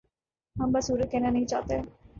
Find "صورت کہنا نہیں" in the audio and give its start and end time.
0.83-1.45